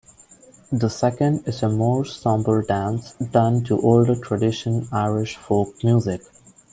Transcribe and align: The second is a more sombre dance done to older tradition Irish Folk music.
The 0.71 0.89
second 0.89 1.47
is 1.47 1.61
a 1.61 1.69
more 1.69 2.05
sombre 2.05 2.65
dance 2.65 3.13
done 3.31 3.63
to 3.65 3.79
older 3.79 4.15
tradition 4.19 4.87
Irish 4.91 5.35
Folk 5.37 5.83
music. 5.83 6.23